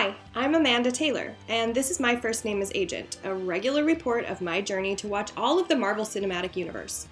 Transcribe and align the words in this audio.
Hi, 0.00 0.14
I'm 0.34 0.54
Amanda 0.54 0.90
Taylor, 0.90 1.34
and 1.46 1.74
this 1.74 1.90
is 1.90 2.00
My 2.00 2.16
First 2.16 2.46
Name 2.46 2.62
is 2.62 2.72
Agent, 2.74 3.18
a 3.22 3.34
regular 3.34 3.84
report 3.84 4.24
of 4.24 4.40
my 4.40 4.62
journey 4.62 4.96
to 4.96 5.06
watch 5.06 5.30
all 5.36 5.58
of 5.58 5.68
the 5.68 5.76
Marvel 5.76 6.06
Cinematic 6.06 6.56
Universe. 6.56 7.06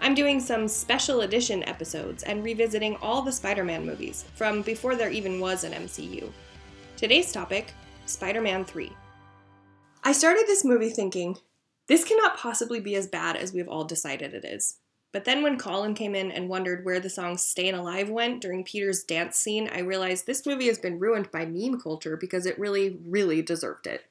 I'm 0.00 0.12
doing 0.16 0.40
some 0.40 0.66
special 0.66 1.20
edition 1.20 1.62
episodes 1.68 2.24
and 2.24 2.42
revisiting 2.42 2.96
all 2.96 3.22
the 3.22 3.30
Spider 3.30 3.62
Man 3.62 3.86
movies 3.86 4.24
from 4.34 4.62
before 4.62 4.96
there 4.96 5.08
even 5.08 5.38
was 5.38 5.62
an 5.62 5.72
MCU. 5.72 6.32
Today's 6.96 7.30
topic 7.30 7.74
Spider 8.06 8.40
Man 8.40 8.64
3. 8.64 8.90
I 10.02 10.10
started 10.10 10.42
this 10.48 10.64
movie 10.64 10.90
thinking, 10.90 11.36
this 11.86 12.02
cannot 12.02 12.38
possibly 12.38 12.80
be 12.80 12.96
as 12.96 13.06
bad 13.06 13.36
as 13.36 13.52
we've 13.52 13.68
all 13.68 13.84
decided 13.84 14.34
it 14.34 14.44
is. 14.44 14.78
But 15.12 15.26
then 15.26 15.42
when 15.42 15.58
Colin 15.58 15.94
came 15.94 16.14
in 16.14 16.32
and 16.32 16.48
wondered 16.48 16.84
where 16.84 16.98
the 16.98 17.10
song 17.10 17.36
Stayin' 17.36 17.74
Alive 17.74 18.08
went 18.08 18.40
during 18.40 18.64
Peter's 18.64 19.04
dance 19.04 19.36
scene, 19.36 19.68
I 19.72 19.80
realized 19.80 20.26
this 20.26 20.46
movie 20.46 20.68
has 20.68 20.78
been 20.78 20.98
ruined 20.98 21.30
by 21.30 21.44
meme 21.44 21.78
culture 21.80 22.16
because 22.16 22.46
it 22.46 22.58
really, 22.58 22.98
really 23.04 23.42
deserved 23.42 23.86
it. 23.86 24.06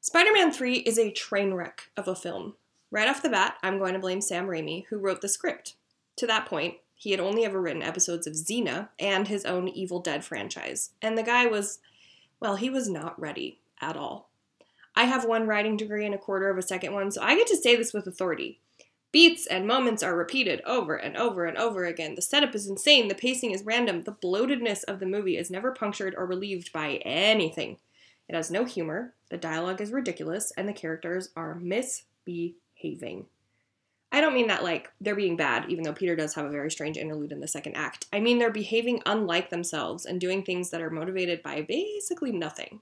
Spider 0.00 0.32
Man 0.32 0.50
3 0.50 0.78
is 0.78 0.98
a 0.98 1.10
train 1.10 1.52
wreck 1.52 1.90
of 1.96 2.08
a 2.08 2.14
film. 2.14 2.54
Right 2.90 3.08
off 3.08 3.22
the 3.22 3.28
bat, 3.28 3.56
I'm 3.62 3.78
going 3.78 3.92
to 3.92 3.98
blame 3.98 4.20
Sam 4.20 4.46
Raimi, 4.46 4.86
who 4.86 4.98
wrote 4.98 5.20
the 5.20 5.28
script. 5.28 5.74
To 6.16 6.26
that 6.26 6.46
point, 6.46 6.76
he 6.94 7.10
had 7.10 7.20
only 7.20 7.44
ever 7.44 7.60
written 7.60 7.82
episodes 7.82 8.26
of 8.26 8.34
Xena 8.34 8.88
and 8.98 9.28
his 9.28 9.44
own 9.44 9.68
Evil 9.68 10.00
Dead 10.00 10.24
franchise, 10.24 10.90
and 11.02 11.18
the 11.18 11.22
guy 11.22 11.46
was, 11.46 11.80
well, 12.40 12.56
he 12.56 12.70
was 12.70 12.88
not 12.88 13.20
ready 13.20 13.58
at 13.80 13.96
all. 13.96 14.30
I 14.94 15.04
have 15.04 15.24
one 15.24 15.46
writing 15.46 15.76
degree 15.76 16.06
and 16.06 16.14
a 16.14 16.18
quarter 16.18 16.48
of 16.48 16.56
a 16.56 16.62
second 16.62 16.94
one, 16.94 17.10
so 17.10 17.20
I 17.20 17.34
get 17.34 17.48
to 17.48 17.56
say 17.56 17.74
this 17.74 17.92
with 17.92 18.06
authority. 18.06 18.60
Beats 19.14 19.46
and 19.46 19.64
moments 19.64 20.02
are 20.02 20.16
repeated 20.16 20.60
over 20.66 20.96
and 20.96 21.16
over 21.16 21.44
and 21.44 21.56
over 21.56 21.84
again. 21.84 22.16
The 22.16 22.20
setup 22.20 22.52
is 22.52 22.66
insane, 22.66 23.06
the 23.06 23.14
pacing 23.14 23.52
is 23.52 23.62
random, 23.62 24.02
the 24.02 24.10
bloatedness 24.10 24.82
of 24.82 24.98
the 24.98 25.06
movie 25.06 25.36
is 25.36 25.52
never 25.52 25.70
punctured 25.70 26.16
or 26.18 26.26
relieved 26.26 26.72
by 26.72 26.94
anything. 27.04 27.76
It 28.28 28.34
has 28.34 28.50
no 28.50 28.64
humor, 28.64 29.14
the 29.30 29.36
dialogue 29.36 29.80
is 29.80 29.92
ridiculous, 29.92 30.52
and 30.56 30.68
the 30.68 30.72
characters 30.72 31.28
are 31.36 31.54
misbehaving. 31.54 33.26
I 34.10 34.20
don't 34.20 34.34
mean 34.34 34.48
that 34.48 34.64
like 34.64 34.90
they're 35.00 35.14
being 35.14 35.36
bad, 35.36 35.66
even 35.70 35.84
though 35.84 35.92
Peter 35.92 36.16
does 36.16 36.34
have 36.34 36.46
a 36.46 36.50
very 36.50 36.72
strange 36.72 36.96
interlude 36.96 37.30
in 37.30 37.38
the 37.38 37.46
second 37.46 37.76
act. 37.76 38.06
I 38.12 38.18
mean 38.18 38.40
they're 38.40 38.50
behaving 38.50 39.00
unlike 39.06 39.48
themselves 39.48 40.06
and 40.06 40.20
doing 40.20 40.42
things 40.42 40.70
that 40.70 40.82
are 40.82 40.90
motivated 40.90 41.40
by 41.40 41.62
basically 41.62 42.32
nothing. 42.32 42.80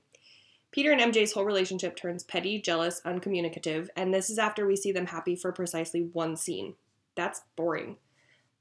Peter 0.73 0.91
and 0.91 1.01
MJ's 1.01 1.33
whole 1.33 1.45
relationship 1.45 1.95
turns 1.95 2.25
petty, 2.25 2.59
jealous, 2.59 3.03
uncommunicative, 3.05 3.91
and 3.95 4.13
this 4.13 4.31
is 4.31 4.39
after 4.39 4.67
we 4.67 4.75
see 4.75 4.91
them 4.91 5.07
happy 5.07 5.37
for 5.37 5.53
precisely 5.53 6.01
one 6.13 6.35
scene. 6.35 6.75
That's 7.15 7.43
boring. 7.57 7.99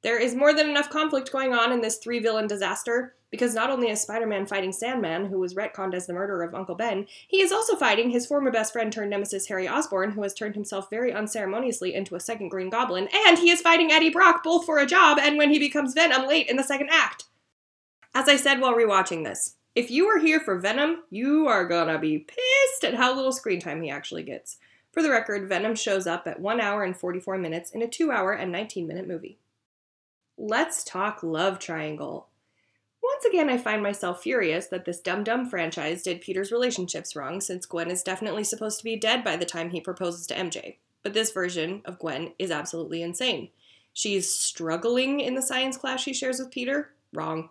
There 0.03 0.19
is 0.19 0.35
more 0.35 0.53
than 0.53 0.69
enough 0.69 0.89
conflict 0.89 1.31
going 1.31 1.53
on 1.53 1.71
in 1.71 1.81
this 1.81 1.97
three 1.97 2.19
villain 2.19 2.47
disaster, 2.47 3.15
because 3.29 3.53
not 3.53 3.69
only 3.69 3.89
is 3.89 4.01
Spider 4.01 4.27
Man 4.27 4.45
fighting 4.45 4.73
Sandman, 4.73 5.27
who 5.27 5.39
was 5.39 5.53
retconned 5.53 5.93
as 5.93 6.05
the 6.05 6.13
murderer 6.13 6.43
of 6.43 6.53
Uncle 6.53 6.75
Ben, 6.75 7.07
he 7.29 7.41
is 7.41 7.51
also 7.51 7.77
fighting 7.77 8.09
his 8.09 8.25
former 8.25 8.51
best 8.51 8.73
friend 8.73 8.91
turned 8.91 9.09
nemesis 9.09 9.47
Harry 9.47 9.69
Osborn, 9.69 10.11
who 10.11 10.23
has 10.23 10.33
turned 10.33 10.55
himself 10.55 10.89
very 10.89 11.13
unceremoniously 11.13 11.93
into 11.93 12.15
a 12.15 12.19
second 12.19 12.49
Green 12.49 12.69
Goblin, 12.69 13.07
and 13.25 13.37
he 13.37 13.51
is 13.51 13.61
fighting 13.61 13.91
Eddie 13.91 14.09
Brock 14.09 14.43
both 14.43 14.65
for 14.65 14.79
a 14.79 14.85
job 14.85 15.17
and 15.17 15.37
when 15.37 15.49
he 15.49 15.59
becomes 15.59 15.93
Venom 15.93 16.27
late 16.27 16.49
in 16.49 16.57
the 16.57 16.63
second 16.63 16.89
act. 16.91 17.25
As 18.13 18.27
I 18.27 18.35
said 18.35 18.59
while 18.59 18.73
rewatching 18.73 19.23
this, 19.23 19.55
if 19.75 19.89
you 19.89 20.08
are 20.08 20.19
here 20.19 20.39
for 20.39 20.59
Venom, 20.59 21.03
you 21.09 21.47
are 21.47 21.67
gonna 21.67 22.00
be 22.00 22.19
pissed 22.19 22.83
at 22.83 22.95
how 22.95 23.16
little 23.16 23.31
screen 23.31 23.59
time 23.59 23.81
he 23.81 23.89
actually 23.89 24.23
gets. 24.23 24.58
For 24.91 25.02
the 25.02 25.09
record, 25.09 25.47
Venom 25.47 25.75
shows 25.75 26.05
up 26.05 26.28
at 26.28 26.41
1 26.41 26.59
hour 26.59 26.83
and 26.83 26.95
44 26.95 27.38
minutes 27.38 27.72
in 27.72 27.81
a 27.81 27.88
2 27.88 28.11
hour 28.11 28.33
and 28.33 28.52
19 28.52 28.86
minute 28.86 29.08
movie. 29.08 29.38
Let's 30.38 30.83
talk 30.83 31.23
love 31.23 31.59
triangle. 31.59 32.28
Once 33.02 33.25
again, 33.25 33.50
I 33.50 33.58
find 33.58 33.81
myself 33.81 34.22
furious 34.22 34.67
that 34.67 34.86
this 34.86 35.00
dumb 35.00 35.23
dumb 35.23 35.50
franchise 35.50 36.03
did 36.03 36.22
Peter's 36.22 36.52
relationships 36.52 37.16
wrong, 37.16 37.41
since 37.41 37.66
Gwen 37.66 37.89
is 37.89 38.03
definitely 38.03 38.44
supposed 38.44 38.78
to 38.80 38.83
be 38.83 38.95
dead 38.95 39.23
by 39.23 39.38
the 39.38 39.45
time 39.45 39.69
he 39.69 39.81
proposes 39.81 40.28
to 40.28 40.35
MJ. 40.35 40.78
But 41.03 41.13
this 41.13 41.31
version 41.31 41.81
of 41.85 42.00
Gwen 42.00 42.33
is 42.38 42.52
absolutely 42.52 43.02
insane. 43.02 43.50
She's 43.94 44.34
struggling 44.34 45.19
in 45.19 45.35
the 45.35 45.41
science 45.41 45.78
class 45.78 46.01
she 46.01 46.13
shares 46.13 46.40
with 46.40 46.51
Peter? 46.51 46.91
Wrong. 47.13 47.50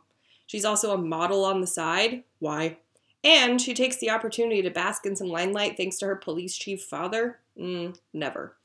She's 0.50 0.64
also 0.64 0.92
a 0.92 0.98
model 0.98 1.44
on 1.44 1.60
the 1.60 1.66
side. 1.68 2.24
Why? 2.40 2.78
And 3.22 3.60
she 3.60 3.72
takes 3.72 3.98
the 3.98 4.10
opportunity 4.10 4.62
to 4.62 4.70
bask 4.70 5.06
in 5.06 5.14
some 5.14 5.28
limelight 5.28 5.76
thanks 5.76 5.96
to 5.98 6.06
her 6.06 6.16
police 6.16 6.56
chief 6.56 6.82
father. 6.82 7.38
Mm, 7.56 7.96
never. 8.12 8.56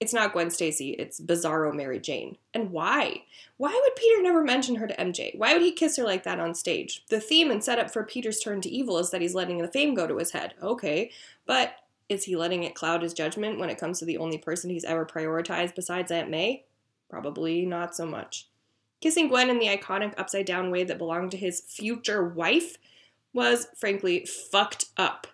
It's 0.00 0.14
not 0.14 0.32
Gwen 0.32 0.48
Stacy, 0.48 0.92
it's 0.92 1.20
Bizarro 1.20 1.74
Mary 1.74 2.00
Jane. 2.00 2.38
And 2.54 2.70
why? 2.70 3.24
Why 3.58 3.78
would 3.84 3.96
Peter 3.96 4.22
never 4.22 4.42
mention 4.42 4.76
her 4.76 4.86
to 4.86 4.96
MJ? 4.96 5.36
Why 5.36 5.52
would 5.52 5.60
he 5.60 5.72
kiss 5.72 5.98
her 5.98 6.04
like 6.04 6.24
that 6.24 6.40
on 6.40 6.54
stage? 6.54 7.04
The 7.10 7.20
theme 7.20 7.50
and 7.50 7.62
setup 7.62 7.90
for 7.90 8.02
Peter's 8.02 8.40
turn 8.40 8.62
to 8.62 8.70
evil 8.70 8.96
is 8.96 9.10
that 9.10 9.20
he's 9.20 9.34
letting 9.34 9.58
the 9.58 9.68
fame 9.68 9.92
go 9.92 10.06
to 10.06 10.16
his 10.16 10.30
head. 10.30 10.54
Okay, 10.62 11.10
but 11.44 11.74
is 12.08 12.24
he 12.24 12.34
letting 12.34 12.62
it 12.62 12.74
cloud 12.74 13.02
his 13.02 13.12
judgment 13.12 13.58
when 13.58 13.68
it 13.68 13.78
comes 13.78 13.98
to 13.98 14.06
the 14.06 14.16
only 14.16 14.38
person 14.38 14.70
he's 14.70 14.84
ever 14.84 15.04
prioritized 15.04 15.74
besides 15.74 16.10
Aunt 16.10 16.30
May? 16.30 16.64
Probably 17.10 17.66
not 17.66 17.94
so 17.94 18.06
much. 18.06 18.48
Kissing 19.00 19.28
Gwen 19.28 19.50
in 19.50 19.58
the 19.58 19.66
iconic 19.66 20.14
upside 20.16 20.46
down 20.46 20.70
way 20.70 20.84
that 20.84 20.98
belonged 20.98 21.30
to 21.32 21.36
his 21.36 21.60
future 21.60 22.26
wife 22.26 22.76
was, 23.32 23.66
frankly, 23.76 24.24
fucked 24.24 24.86
up. 24.96 25.26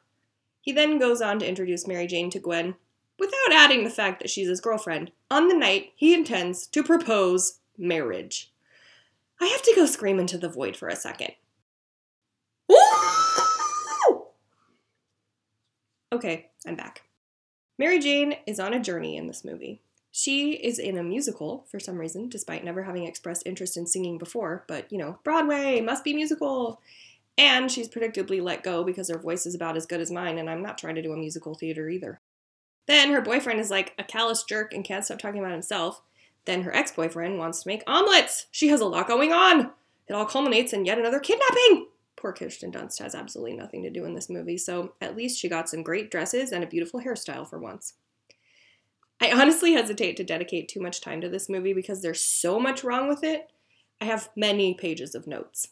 He 0.60 0.72
then 0.72 0.98
goes 0.98 1.22
on 1.22 1.38
to 1.38 1.48
introduce 1.48 1.86
Mary 1.86 2.06
Jane 2.06 2.30
to 2.30 2.38
Gwen, 2.38 2.74
without 3.18 3.52
adding 3.52 3.84
the 3.84 3.90
fact 3.90 4.20
that 4.20 4.30
she's 4.30 4.48
his 4.48 4.60
girlfriend, 4.60 5.12
on 5.30 5.48
the 5.48 5.54
night 5.54 5.92
he 5.94 6.12
intends 6.12 6.66
to 6.68 6.82
propose 6.82 7.60
marriage. 7.78 8.52
I 9.40 9.46
have 9.46 9.62
to 9.62 9.72
go 9.74 9.86
scream 9.86 10.18
into 10.18 10.38
the 10.38 10.48
void 10.48 10.76
for 10.76 10.88
a 10.88 10.96
second. 10.96 11.32
Okay, 16.12 16.50
I'm 16.66 16.76
back. 16.76 17.02
Mary 17.78 17.98
Jane 17.98 18.36
is 18.46 18.60
on 18.60 18.74
a 18.74 18.80
journey 18.80 19.16
in 19.16 19.26
this 19.26 19.44
movie. 19.44 19.80
She 20.14 20.52
is 20.52 20.78
in 20.78 20.98
a 20.98 21.02
musical 21.02 21.64
for 21.70 21.80
some 21.80 21.96
reason, 21.96 22.28
despite 22.28 22.64
never 22.64 22.82
having 22.82 23.06
expressed 23.06 23.44
interest 23.46 23.78
in 23.78 23.86
singing 23.86 24.18
before, 24.18 24.64
but 24.68 24.92
you 24.92 24.98
know, 24.98 25.18
Broadway 25.24 25.80
must 25.80 26.04
be 26.04 26.12
musical. 26.12 26.80
And 27.38 27.72
she's 27.72 27.88
predictably 27.88 28.42
let 28.42 28.62
go 28.62 28.84
because 28.84 29.08
her 29.08 29.18
voice 29.18 29.46
is 29.46 29.54
about 29.54 29.74
as 29.74 29.86
good 29.86 30.02
as 30.02 30.10
mine, 30.10 30.36
and 30.36 30.50
I'm 30.50 30.62
not 30.62 30.76
trying 30.76 30.96
to 30.96 31.02
do 31.02 31.14
a 31.14 31.16
musical 31.16 31.54
theater 31.54 31.88
either. 31.88 32.20
Then 32.86 33.10
her 33.10 33.22
boyfriend 33.22 33.58
is 33.58 33.70
like 33.70 33.94
a 33.98 34.04
callous 34.04 34.44
jerk 34.44 34.74
and 34.74 34.84
can't 34.84 35.02
stop 35.02 35.18
talking 35.18 35.40
about 35.40 35.52
himself. 35.52 36.02
Then 36.44 36.62
her 36.62 36.76
ex 36.76 36.92
boyfriend 36.92 37.38
wants 37.38 37.62
to 37.62 37.68
make 37.68 37.82
omelets. 37.86 38.48
She 38.50 38.68
has 38.68 38.82
a 38.82 38.86
lot 38.86 39.08
going 39.08 39.32
on. 39.32 39.70
It 40.08 40.12
all 40.12 40.26
culminates 40.26 40.74
in 40.74 40.84
yet 40.84 40.98
another 40.98 41.20
kidnapping. 41.20 41.86
Poor 42.16 42.34
Kirsten 42.34 42.70
Dunst 42.70 42.98
has 42.98 43.14
absolutely 43.14 43.56
nothing 43.56 43.82
to 43.82 43.90
do 43.90 44.04
in 44.04 44.14
this 44.14 44.28
movie, 44.28 44.58
so 44.58 44.92
at 45.00 45.16
least 45.16 45.40
she 45.40 45.48
got 45.48 45.70
some 45.70 45.82
great 45.82 46.10
dresses 46.10 46.52
and 46.52 46.62
a 46.62 46.66
beautiful 46.66 47.00
hairstyle 47.00 47.48
for 47.48 47.58
once. 47.58 47.94
I 49.22 49.30
honestly 49.30 49.74
hesitate 49.74 50.16
to 50.16 50.24
dedicate 50.24 50.68
too 50.68 50.80
much 50.80 51.00
time 51.00 51.20
to 51.20 51.28
this 51.28 51.48
movie 51.48 51.72
because 51.72 52.02
there's 52.02 52.20
so 52.20 52.58
much 52.58 52.82
wrong 52.82 53.08
with 53.08 53.22
it. 53.22 53.52
I 54.00 54.06
have 54.06 54.30
many 54.34 54.74
pages 54.74 55.14
of 55.14 55.28
notes. 55.28 55.68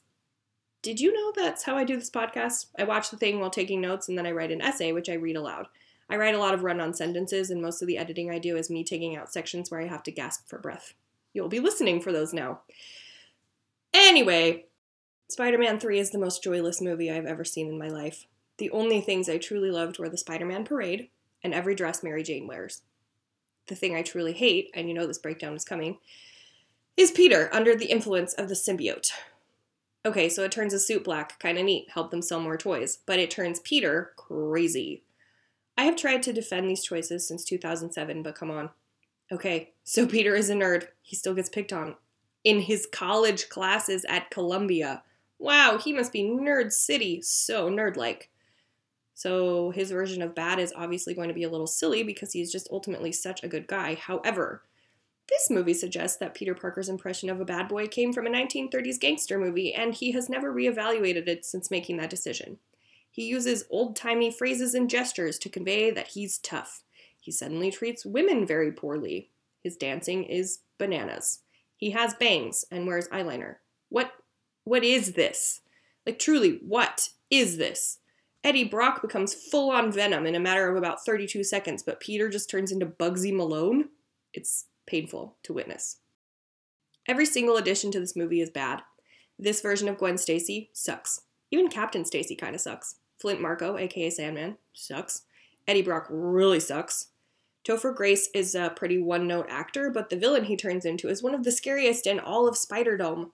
Did 0.82 1.00
you 1.00 1.12
know 1.12 1.32
that's 1.34 1.64
how 1.64 1.76
I 1.76 1.82
do 1.82 1.96
this 1.96 2.10
podcast? 2.10 2.66
I 2.78 2.84
watch 2.84 3.10
the 3.10 3.16
thing 3.16 3.40
while 3.40 3.50
taking 3.50 3.80
notes 3.80 4.08
and 4.08 4.16
then 4.16 4.24
I 4.24 4.30
write 4.30 4.52
an 4.52 4.62
essay, 4.62 4.92
which 4.92 5.08
I 5.08 5.14
read 5.14 5.34
aloud. 5.34 5.66
I 6.08 6.14
write 6.14 6.36
a 6.36 6.38
lot 6.38 6.54
of 6.54 6.62
run 6.62 6.80
on 6.80 6.94
sentences, 6.94 7.50
and 7.50 7.60
most 7.60 7.82
of 7.82 7.88
the 7.88 7.98
editing 7.98 8.30
I 8.30 8.38
do 8.38 8.56
is 8.56 8.70
me 8.70 8.84
taking 8.84 9.16
out 9.16 9.32
sections 9.32 9.68
where 9.68 9.80
I 9.80 9.86
have 9.86 10.02
to 10.04 10.12
gasp 10.12 10.48
for 10.48 10.58
breath. 10.60 10.94
You'll 11.32 11.48
be 11.48 11.60
listening 11.60 12.00
for 12.00 12.12
those 12.12 12.32
now. 12.32 12.60
Anyway, 13.92 14.66
Spider 15.28 15.58
Man 15.58 15.80
3 15.80 15.98
is 15.98 16.10
the 16.10 16.18
most 16.18 16.42
joyless 16.42 16.80
movie 16.80 17.10
I've 17.10 17.26
ever 17.26 17.44
seen 17.44 17.68
in 17.68 17.78
my 17.78 17.88
life. 17.88 18.26
The 18.58 18.70
only 18.70 19.00
things 19.00 19.28
I 19.28 19.38
truly 19.38 19.72
loved 19.72 19.98
were 19.98 20.08
the 20.08 20.16
Spider 20.16 20.46
Man 20.46 20.64
parade 20.64 21.08
and 21.42 21.52
every 21.52 21.74
dress 21.74 22.02
Mary 22.02 22.22
Jane 22.22 22.46
wears 22.46 22.82
the 23.70 23.74
thing 23.74 23.96
I 23.96 24.02
truly 24.02 24.34
hate, 24.34 24.70
and 24.74 24.86
you 24.86 24.94
know 24.94 25.06
this 25.06 25.18
breakdown 25.18 25.56
is 25.56 25.64
coming, 25.64 25.96
is 26.98 27.10
Peter 27.10 27.48
under 27.52 27.74
the 27.74 27.86
influence 27.86 28.34
of 28.34 28.48
the 28.48 28.54
symbiote. 28.54 29.10
Okay, 30.04 30.28
so 30.28 30.44
it 30.44 30.52
turns 30.52 30.74
a 30.74 30.78
suit 30.78 31.04
black, 31.04 31.38
kind 31.38 31.56
of 31.56 31.64
neat, 31.64 31.88
help 31.90 32.10
them 32.10 32.20
sell 32.20 32.40
more 32.40 32.58
toys, 32.58 32.98
but 33.06 33.18
it 33.18 33.30
turns 33.30 33.60
Peter 33.60 34.12
crazy. 34.16 35.04
I 35.78 35.84
have 35.84 35.96
tried 35.96 36.22
to 36.24 36.32
defend 36.32 36.68
these 36.68 36.84
choices 36.84 37.26
since 37.26 37.44
2007, 37.44 38.22
but 38.22 38.34
come 38.34 38.50
on. 38.50 38.68
Okay, 39.32 39.72
so 39.84 40.06
Peter 40.06 40.34
is 40.34 40.50
a 40.50 40.54
nerd. 40.54 40.88
He 41.00 41.16
still 41.16 41.34
gets 41.34 41.48
picked 41.48 41.72
on 41.72 41.94
in 42.44 42.60
his 42.60 42.88
college 42.90 43.48
classes 43.48 44.04
at 44.08 44.30
Columbia. 44.30 45.02
Wow, 45.38 45.78
he 45.78 45.92
must 45.92 46.12
be 46.12 46.22
Nerd 46.22 46.72
City, 46.72 47.22
so 47.22 47.70
nerd 47.70 47.96
like. 47.96 48.30
So 49.20 49.70
his 49.72 49.90
version 49.90 50.22
of 50.22 50.34
bad 50.34 50.58
is 50.58 50.72
obviously 50.74 51.12
going 51.12 51.28
to 51.28 51.34
be 51.34 51.42
a 51.42 51.50
little 51.50 51.66
silly 51.66 52.02
because 52.02 52.32
he's 52.32 52.50
just 52.50 52.66
ultimately 52.70 53.12
such 53.12 53.44
a 53.44 53.48
good 53.48 53.66
guy. 53.66 53.94
However, 53.94 54.62
this 55.28 55.50
movie 55.50 55.74
suggests 55.74 56.16
that 56.20 56.32
Peter 56.32 56.54
Parker's 56.54 56.88
impression 56.88 57.28
of 57.28 57.38
a 57.38 57.44
bad 57.44 57.68
boy 57.68 57.86
came 57.86 58.14
from 58.14 58.26
a 58.26 58.30
1930s 58.30 58.98
gangster 58.98 59.38
movie, 59.38 59.74
and 59.74 59.92
he 59.92 60.12
has 60.12 60.30
never 60.30 60.50
reevaluated 60.50 61.28
it 61.28 61.44
since 61.44 61.70
making 61.70 61.98
that 61.98 62.08
decision. 62.08 62.60
He 63.10 63.24
uses 63.26 63.66
old 63.68 63.94
timey 63.94 64.30
phrases 64.30 64.72
and 64.72 64.88
gestures 64.88 65.38
to 65.40 65.50
convey 65.50 65.90
that 65.90 66.08
he's 66.08 66.38
tough. 66.38 66.82
He 67.20 67.30
suddenly 67.30 67.70
treats 67.70 68.06
women 68.06 68.46
very 68.46 68.72
poorly. 68.72 69.28
His 69.62 69.76
dancing 69.76 70.24
is 70.24 70.60
bananas. 70.78 71.40
He 71.76 71.90
has 71.90 72.14
bangs 72.14 72.64
and 72.70 72.86
wears 72.86 73.06
eyeliner. 73.08 73.56
What 73.90 74.12
what 74.64 74.82
is 74.82 75.12
this? 75.12 75.60
Like 76.06 76.18
truly, 76.18 76.60
what 76.66 77.10
is 77.30 77.58
this? 77.58 77.98
Eddie 78.42 78.64
Brock 78.64 79.02
becomes 79.02 79.34
full 79.34 79.70
on 79.70 79.92
Venom 79.92 80.26
in 80.26 80.34
a 80.34 80.40
matter 80.40 80.68
of 80.70 80.76
about 80.76 81.04
32 81.04 81.44
seconds, 81.44 81.82
but 81.82 82.00
Peter 82.00 82.28
just 82.28 82.48
turns 82.48 82.72
into 82.72 82.86
Bugsy 82.86 83.34
Malone. 83.34 83.90
It's 84.32 84.66
painful 84.86 85.36
to 85.42 85.52
witness. 85.52 85.98
Every 87.06 87.26
single 87.26 87.56
addition 87.56 87.90
to 87.92 88.00
this 88.00 88.16
movie 88.16 88.40
is 88.40 88.50
bad. 88.50 88.82
This 89.38 89.60
version 89.60 89.88
of 89.88 89.98
Gwen 89.98 90.16
Stacy 90.16 90.70
sucks. 90.72 91.22
Even 91.50 91.68
Captain 91.68 92.04
Stacy 92.04 92.34
kind 92.36 92.54
of 92.54 92.60
sucks. 92.60 92.96
Flint 93.18 93.40
Marko, 93.40 93.76
aka 93.76 94.08
Sandman, 94.08 94.56
sucks. 94.72 95.22
Eddie 95.66 95.82
Brock 95.82 96.06
really 96.08 96.60
sucks. 96.60 97.08
Topher 97.64 97.94
Grace 97.94 98.30
is 98.34 98.54
a 98.54 98.72
pretty 98.74 98.98
one 99.00 99.26
note 99.26 99.46
actor, 99.50 99.90
but 99.90 100.08
the 100.08 100.16
villain 100.16 100.44
he 100.44 100.56
turns 100.56 100.86
into 100.86 101.08
is 101.08 101.22
one 101.22 101.34
of 101.34 101.44
the 101.44 101.52
scariest 101.52 102.06
in 102.06 102.18
all 102.18 102.48
of 102.48 102.54
Spiderdome. 102.54 103.30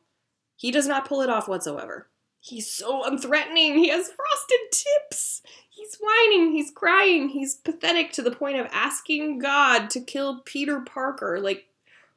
He 0.56 0.72
does 0.72 0.88
not 0.88 1.06
pull 1.06 1.20
it 1.22 1.30
off 1.30 1.48
whatsoever. 1.48 2.08
He's 2.46 2.70
so 2.70 3.02
unthreatening. 3.02 3.76
He 3.76 3.88
has 3.88 4.12
frosted 4.12 4.58
tips. 4.70 5.42
He's 5.68 5.96
whining. 5.96 6.52
He's 6.52 6.70
crying. 6.70 7.30
He's 7.30 7.56
pathetic 7.56 8.12
to 8.12 8.22
the 8.22 8.30
point 8.30 8.60
of 8.60 8.68
asking 8.70 9.40
God 9.40 9.90
to 9.90 10.00
kill 10.00 10.42
Peter 10.44 10.78
Parker. 10.78 11.40
Like, 11.40 11.66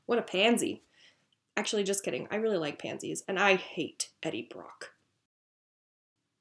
what 0.06 0.20
a 0.20 0.22
pansy. 0.22 0.84
Actually, 1.58 1.84
just 1.84 2.04
kidding. 2.04 2.28
I 2.30 2.36
really 2.36 2.60
like 2.60 2.78
pansies, 2.78 3.24
and 3.28 3.40
I 3.40 3.56
hate 3.56 4.10
Eddie 4.22 4.48
Brock. 4.52 4.92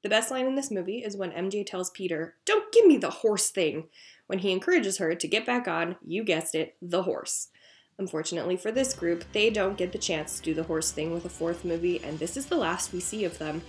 The 0.03 0.09
best 0.09 0.29
line 0.29 0.45
in 0.45 0.53
this 0.53 0.69
movie 0.69 0.99
is 0.99 1.17
when 1.17 1.31
MJ 1.31 1.65
tells 1.65 1.89
Peter, 1.89 2.35
Don't 2.45 2.71
give 2.71 2.85
me 2.85 2.97
the 2.97 3.09
horse 3.09 3.49
thing, 3.49 3.87
when 4.27 4.39
he 4.39 4.51
encourages 4.51 4.99
her 4.99 5.15
to 5.15 5.27
get 5.27 5.47
back 5.47 5.67
on, 5.67 5.95
you 6.05 6.23
guessed 6.23 6.53
it, 6.53 6.75
the 6.79 7.03
horse. 7.03 7.47
Unfortunately 7.97 8.55
for 8.55 8.71
this 8.71 8.93
group, 8.93 9.25
they 9.33 9.49
don't 9.49 9.77
get 9.77 9.91
the 9.91 9.97
chance 9.97 10.37
to 10.37 10.43
do 10.43 10.53
the 10.53 10.63
horse 10.63 10.91
thing 10.91 11.11
with 11.11 11.25
a 11.25 11.29
fourth 11.29 11.65
movie, 11.65 11.99
and 12.03 12.19
this 12.19 12.37
is 12.37 12.45
the 12.45 12.55
last 12.55 12.93
we 12.93 12.99
see 12.99 13.25
of 13.25 13.39
them. 13.39 13.61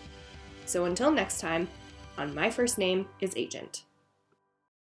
So 0.71 0.85
until 0.85 1.11
next 1.11 1.41
time, 1.41 1.67
on 2.17 2.33
My 2.33 2.49
First 2.49 2.79
Name 2.79 3.09
is 3.21 3.33
Agent. 3.35 3.83